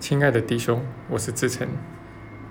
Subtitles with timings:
[0.00, 1.66] 亲爱的弟兄，我是志成，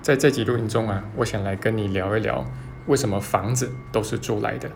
[0.01, 2.45] 在这集录音中啊，我想来跟你聊一聊，
[2.87, 4.69] 为什么房子都是租来的。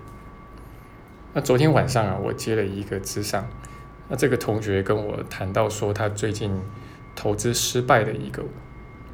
[1.34, 3.46] 那昨天晚上啊，我接了一个咨商，
[4.07, 6.49] 那这个同学跟我谈到说，他最近
[7.13, 8.42] 投资失败的一个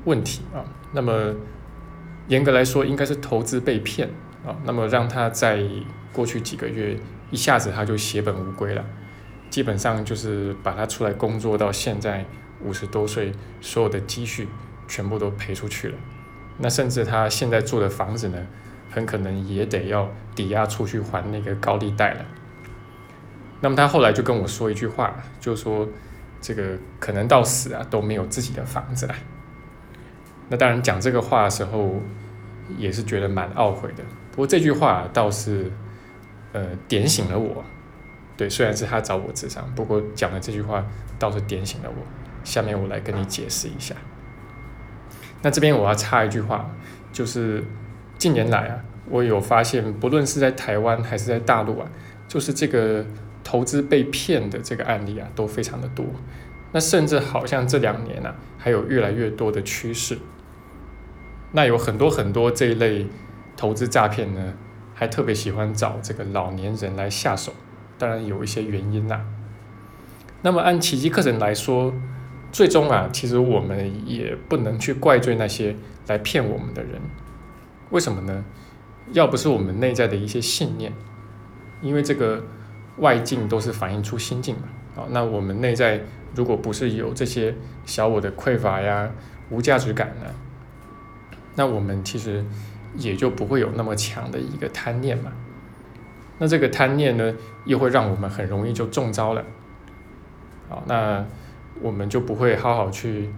[0.05, 1.33] 问题啊，那么
[2.27, 4.07] 严格来说，应该是投资被骗
[4.45, 5.63] 啊，那么让他在
[6.13, 6.95] 过去几个月
[7.31, 8.85] 一下子他就血本无归了，
[9.49, 12.23] 基本上就是把他出来工作到现在。
[12.61, 14.47] 五十多岁，所有的积蓄
[14.87, 15.97] 全部都赔出去了。
[16.57, 18.37] 那甚至他现在住的房子呢，
[18.89, 22.25] 很可能也得要抵押出去还那个高利贷了。
[23.61, 25.87] 那么他后来就跟我说一句话，就说
[26.41, 29.15] 这个可能到死啊都没有自己的房子了。
[30.49, 32.01] 那当然讲这个话的时候，
[32.77, 34.03] 也是觉得蛮懊悔的。
[34.31, 35.71] 不过这句话倒是
[36.53, 37.63] 呃点醒了我。
[38.35, 40.85] 对，虽然是他找我智商，不过讲的这句话
[41.17, 42.26] 倒是点醒了我。
[42.47, 43.93] 下面我来跟你解释一下。
[45.41, 46.71] 那这边我要插一句话，
[47.11, 47.61] 就是
[48.17, 51.89] 近年来啊，我有发现，不论是在台湾还是在大陆啊，
[52.25, 53.05] 就是这个
[53.43, 56.05] 投资被骗的这个案例啊，都非常的多。
[56.71, 60.17] 那甚至好像这两年呢，还有越来越多的趋势。
[61.51, 63.07] 那有很多很多这一类
[63.57, 64.53] 投资诈骗呢，
[64.93, 67.53] 还特别喜欢找这个老年人来下手。
[67.97, 69.25] 当然有一些原因啦。
[70.41, 71.93] 那么按奇迹课程来说。
[72.51, 75.75] 最终啊，其实我们也不能去怪罪那些
[76.07, 76.99] 来骗我们的人，
[77.89, 78.43] 为什么呢？
[79.11, 80.91] 要不是我们内在的一些信念，
[81.81, 82.43] 因为这个
[82.97, 84.63] 外境都是反映出心境嘛。
[84.95, 86.01] 啊，那我们内在
[86.33, 87.53] 如果不是有这些
[87.85, 89.11] 小我的匮乏呀、
[89.49, 90.25] 无价值感呢，
[91.55, 92.43] 那我们其实
[92.95, 95.31] 也就不会有那么强的一个贪念嘛。
[96.39, 99.43] 那这个贪念呢，又会让我们很容易就中招了。
[100.69, 101.25] 好，那。
[101.81, 103.29] 我们就不会好好去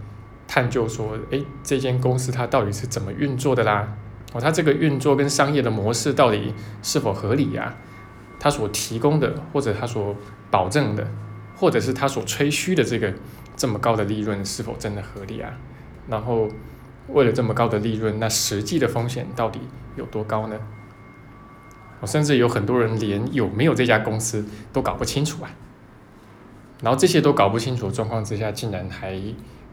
[0.46, 3.96] 探究说，哎，这间公司它到底是怎么运作的啦？
[4.32, 7.74] 哦，它这个运作跟商业的模式到底是否合理呀？
[8.38, 10.16] 它所提供的或者它所
[10.50, 11.06] 保证的，
[11.56, 13.12] 或者是它所吹嘘的这个
[13.56, 15.52] 这么高的利润是否真的合理啊？
[16.08, 16.48] 然后
[17.08, 19.60] 为了这么高的利润，那实际的风险到底
[19.96, 20.58] 有多高呢？
[22.00, 25.50] 我甚至有很多人连有没有这家公司都搞不清楚啊！
[26.82, 29.20] 然后这些都搞不清楚状况之下，竟然还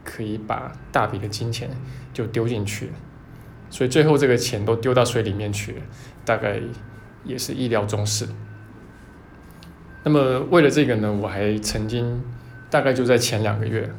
[0.04, 1.70] 可以把大笔的金钱
[2.12, 2.90] 就丢进去，
[3.70, 5.82] 所以最后这个钱都丢到水里面去了，
[6.26, 6.60] 大概
[7.24, 8.28] 也是意料中事。
[10.04, 12.22] 那么为了这个呢，我还曾经
[12.68, 13.90] 大概就在前两个月，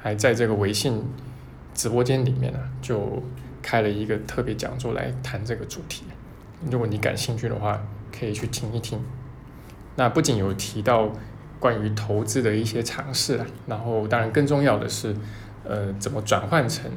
[0.00, 1.02] 还在这个微信
[1.74, 3.20] 直播间里面呢，就
[3.62, 6.04] 开了一个特别讲座来谈这个主题。
[6.70, 7.82] 如果你感兴趣的话，
[8.16, 9.00] 可以去听一听。
[9.96, 11.10] 那不仅有提到。
[11.64, 15.16] 关于投资的一些尝试啊，然后当然更重要的是，
[15.64, 16.90] 呃，怎么转换成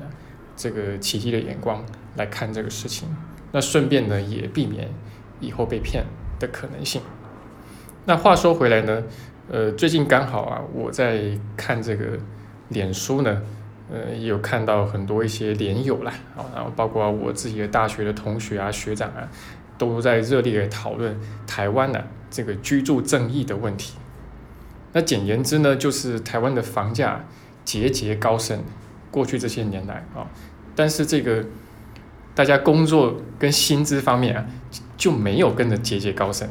[0.58, 1.82] 这个奇迹的眼光
[2.18, 3.08] 来看这个事情。
[3.54, 4.90] 那顺便呢，也避免
[5.40, 6.04] 以后被骗
[6.38, 7.02] 的可能性。
[8.04, 9.04] 那话说回来呢，
[9.50, 12.20] 呃，最近刚好啊，我在看这个
[12.68, 13.42] 脸书呢，
[13.90, 19.30] 呃，也有看到很多一些连友啦，啊，然后包括我自己的大学的同学啊、学长啊，
[19.78, 21.18] 都在热烈的讨论
[21.48, 23.94] 台湾的这个居住正义的问题。
[24.94, 27.26] 那简言之呢，就是台湾的房价
[27.64, 28.64] 节节高升，
[29.12, 30.26] 过去这些年来啊，
[30.76, 31.46] 但是这个
[32.34, 34.46] 大家工作跟薪资方面啊，
[34.96, 36.50] 就没有跟着节节高升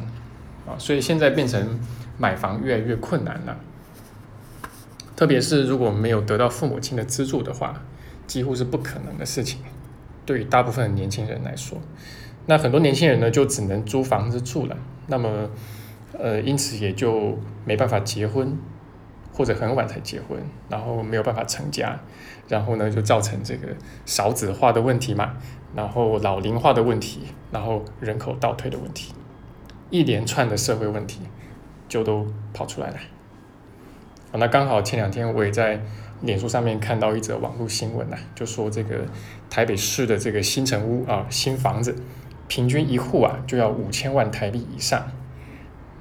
[0.67, 1.81] 啊，所以现在变成
[2.19, 3.57] 买房越来越困难了。
[5.17, 7.83] 特别是如果没有得到父母亲的资助的话，
[8.27, 9.61] 几乎是不可能的事情。
[10.27, 11.79] 对于大部分的年轻人来说，
[12.45, 14.77] 那很多年轻人呢，就只能租房子住了。
[15.07, 15.51] 那么。
[16.19, 18.56] 呃，因此也就没办法结婚，
[19.32, 20.38] 或者很晚才结婚，
[20.69, 21.99] 然后没有办法成家，
[22.49, 23.69] 然后呢就造成这个
[24.04, 25.34] 少子化的问题嘛，
[25.75, 29.12] 然后老龄化的问题，然后人口倒退的问题，
[29.91, 31.21] 一连串的社会问题
[31.88, 32.97] 就都跑出来了。
[34.33, 35.81] 那刚好前两天我也在
[36.22, 39.07] 脸书上面看到一则网络新闻呐，就说这个
[39.48, 41.95] 台北市的这个新城屋啊，新房子
[42.48, 45.07] 平均一户啊就要五千万台币以上。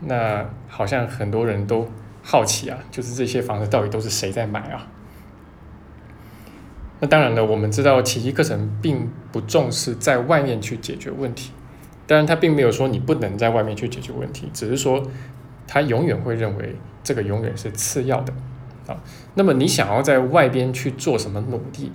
[0.01, 1.87] 那好像很多人都
[2.23, 4.87] 好奇啊，就是这些房子到底都是谁在买啊？
[6.99, 11.51] 那当然了，我们知道奇迹课程并不重视在外面去解决问题，
[12.07, 15.05] 当然他并没有说你不能在外面去解决问题，只是说
[15.67, 18.33] 他永远会认为这个永远是次要的
[18.87, 19.01] 啊。
[19.33, 21.91] 那么你想要在外边去做什么努力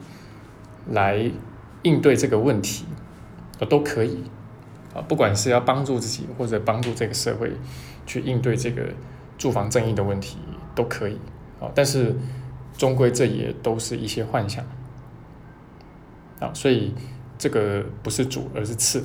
[0.90, 1.30] 来
[1.82, 2.84] 应对这个问题，
[3.58, 4.24] 啊都可以
[4.94, 7.52] 啊，不管是要帮助自己或者帮助这个社会。
[8.06, 8.82] 去应对这个
[9.38, 10.38] 住房正义的问题
[10.74, 11.16] 都可以
[11.60, 12.16] 啊，但是
[12.76, 14.64] 终归这也都是一些幻想。
[16.40, 16.92] 啊，所以
[17.38, 19.04] 这个不是主，而是次。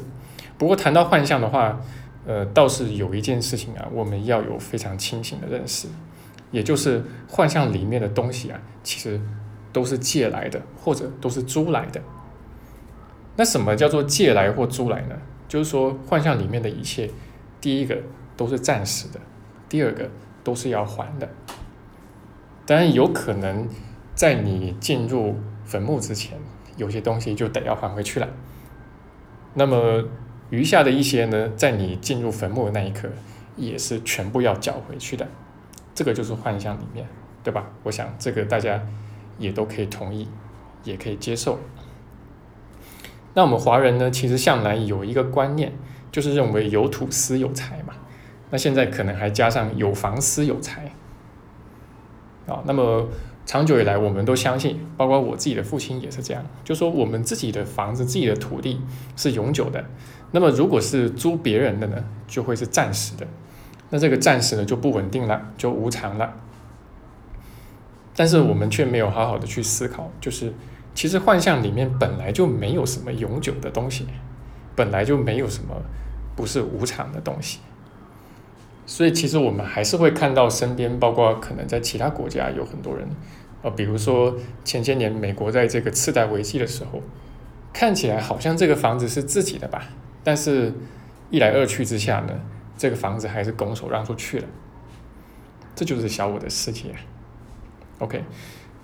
[0.57, 1.79] 不过谈到幻象的话，
[2.25, 5.87] 呃，倒是有一件事情啊，我们要有非常清醒的认识，
[6.49, 9.21] 也就是幻象里面的东西啊，其实
[9.71, 12.01] 都是借来的，或者都是租来的。
[13.35, 15.15] 那什么叫做借来或租来呢？
[15.55, 17.09] 就是说幻象里面的一切，
[17.61, 17.97] 第一个
[18.35, 19.21] 都是暂时的，
[19.69, 20.11] 第二个
[20.43, 21.29] 都是要还的。
[22.65, 23.65] 当然有可能
[24.13, 26.37] 在你进入坟墓之前。
[26.75, 28.27] 有些东西就得要还回去了，
[29.53, 30.03] 那么
[30.49, 33.07] 余下的一些呢，在你进入坟墓的那一刻，
[33.55, 35.25] 也是全部要缴回去的，
[35.93, 37.07] 这个就是幻象里面，
[37.45, 37.71] 对吧？
[37.83, 38.85] 我想这个大家
[39.37, 40.27] 也都可以同意，
[40.83, 41.57] 也可以接受。
[43.35, 45.71] 那我们华人呢，其实向来有一个观念，
[46.11, 47.93] 就是认为有土司有财嘛，
[48.49, 50.91] 那现在可能还加上有房司有财，
[52.47, 53.07] 啊，那么。
[53.47, 58.81] 长久以来，我们都相信，包括我自己的父亲也是这样，就说我们自己的房子、自己的土地
[59.15, 59.85] 是永久的。
[60.31, 63.27] 那么，如果是租别人的呢，就会是暂时的。
[63.91, 66.33] 那这个暂时呢，就不稳定了，就无常了。
[68.15, 70.51] 但是我们却没有好好的去思考，就是
[70.95, 74.07] 其实幻象里面本来就没有什么永久的东西，
[74.75, 75.75] 本来就没有什么
[76.35, 77.59] 不是无常的东西。
[78.87, 83.07] 所以，其实我们还是会看到身边，包括可能在其他国家有很多人，
[83.61, 87.01] 呃，比如说前些年美国在这个次贷危机的时候，
[87.73, 89.89] 看起来好像这个房子是自己的吧，
[90.23, 90.71] 但是
[91.31, 92.39] 一来二去之下呢，
[92.77, 94.47] 这个房子还是拱手让出去了。
[95.75, 96.95] 这就是小我的世界。
[97.97, 98.23] OK，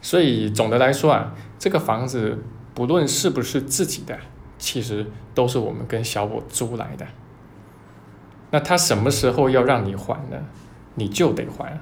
[0.02, 2.40] 所以总的来说啊，这个房子
[2.74, 4.18] 不论是不是自己的，
[4.58, 7.06] 其实都是我们跟小我租来的。
[8.50, 10.38] 那他什么时候要让你还呢？
[10.96, 11.80] 你就得还，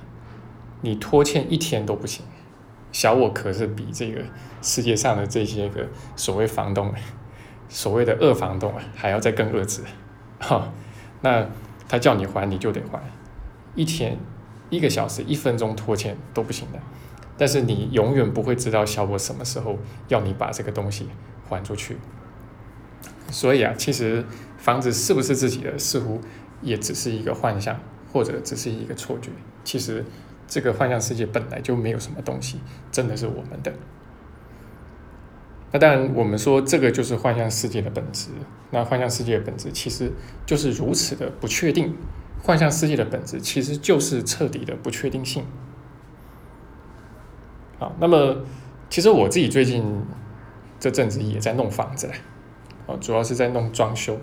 [0.82, 2.24] 你拖欠一天都不行。
[2.92, 4.22] 小我可是比这个
[4.62, 6.94] 世界上的这些个所谓房东，
[7.68, 9.82] 所谓的恶房东啊，还要再更恶质。
[10.40, 10.72] 哈，
[11.22, 11.48] 那
[11.88, 13.00] 他叫你还，你就得还，
[13.76, 14.18] 一天、
[14.70, 16.80] 一个小时、一分钟拖欠都不行的。
[17.40, 21.08] 但是你永远不会知道小我什么时候要你把这个东西
[21.50, 21.98] 还出去。
[23.32, 24.24] 所以啊，其实
[24.60, 26.22] 房子是不是自己的，似乎。
[26.62, 27.80] 也只是一个幻象，
[28.12, 29.30] 或者只是一个错觉。
[29.64, 30.04] 其实，
[30.46, 32.60] 这个幻象世界本来就没有什么东西，
[32.92, 33.72] 真的是我们的。
[35.72, 38.32] 那当然，我们说这个就是幻象世界的本质。
[38.72, 40.12] 那幻象世界的本质其实
[40.46, 41.96] 就是如此的不确定。
[42.44, 45.46] 幻象世界的本质其实就是彻底的不确定性。
[47.80, 48.36] 啊，那么
[48.90, 49.84] 其实我自己最近
[50.80, 52.14] 这阵子也在弄房子了，
[52.88, 54.18] 啊，主要是在弄装修。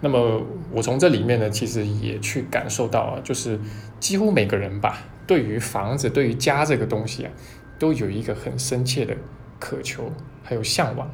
[0.00, 3.58] 那么我从这里面呢，其实也去感受到啊，就是
[3.98, 7.32] 几乎每个人吧，对于房子、对于家这个东西啊，
[7.78, 9.16] 都有一个很深切的
[9.58, 10.12] 渴求，
[10.42, 11.10] 还有向往。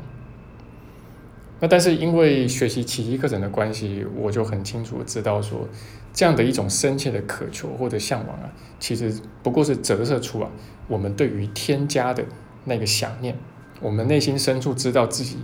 [1.60, 5.68] 那但是因为学习奇迹课程的关系，我就很清楚知道说，
[6.12, 8.50] 这样的一种深切的渴求或者向往啊，
[8.80, 9.14] 其实
[9.44, 10.50] 不过是折射出啊，
[10.92, 12.22] 我们对于添加的
[12.64, 13.34] 那个想念，
[13.80, 15.38] 我们内心深处知道自己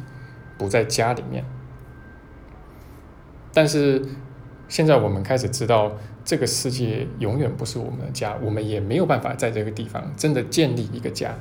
[0.58, 1.42] 不在家里面。
[3.54, 4.04] 但是
[4.68, 5.90] 现在我们开始知道，
[6.22, 11.34] 这个世界永远不是我们的家，我们也没有办法在这个地方真的建立一个家。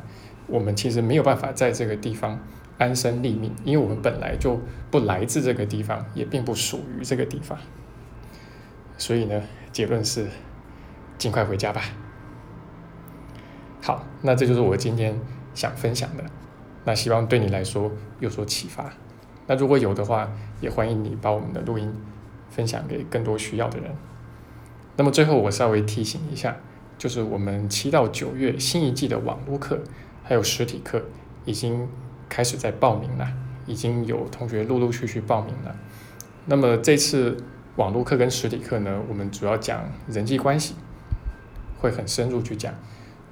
[0.47, 2.39] 我们其实没有办法在这个地方
[2.77, 4.57] 安身立命，因为我们本来就
[4.89, 7.59] 不来自这个地方，也并不属于这个地方。
[8.97, 10.25] 所以呢，结论是
[11.17, 11.81] 尽快回家吧。
[13.87, 15.17] 好，那这就是我今天
[15.55, 16.23] 想分享的，
[16.83, 17.89] 那希望对你来说
[18.19, 18.91] 有所启发。
[19.45, 20.29] 那如果有的话，
[20.59, 21.89] 也欢迎你把我们的录音
[22.49, 23.89] 分享给更多需要的人。
[24.97, 26.57] 那么最后我稍微提醒一下，
[26.97, 29.79] 就是我们七到九月新一季的网络课
[30.21, 31.01] 还有实体课
[31.45, 31.87] 已经
[32.27, 33.31] 开始在报名了，
[33.67, 35.73] 已经有同学陆陆续续报名了。
[36.47, 37.37] 那么这次
[37.77, 40.75] 网络课跟实体课呢，我们主要讲人际关系，
[41.79, 42.73] 会很深入去讲，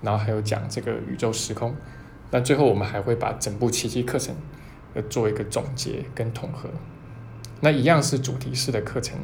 [0.01, 1.75] 然后还有讲这个宇宙时空。
[2.31, 4.35] 那最后我们还会把整部奇迹课程。
[4.95, 6.69] 要做一个总结跟统合，
[7.59, 9.19] 那一样是主题式的课程，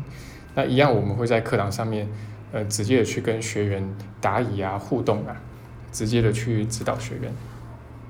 [0.54, 2.10] 那一样我们会在课堂上面，
[2.52, 5.42] 呃，直接的去跟学员答疑啊、互动啊，
[5.90, 7.34] 直接的去指导学员，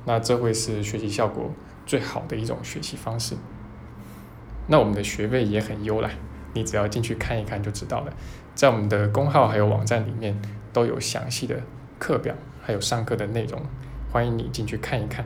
[0.05, 1.53] 那这会是学习效果
[1.85, 3.35] 最好的一种学习方式。
[4.65, 6.09] 那我们的学费也很优啦，
[6.55, 8.11] 你只要进去看一看就知道了，
[8.55, 10.35] 在我们的公号还有网站里面
[10.73, 11.61] 都有详细的
[11.99, 13.61] 课表，还有上课的内容，
[14.11, 15.25] 欢迎你进去看一看。